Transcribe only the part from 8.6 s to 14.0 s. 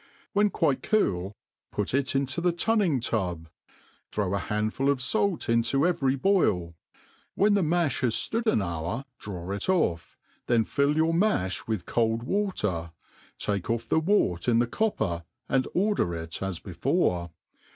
hour draw it dF, then.filt your mafli with cold water, takeoff the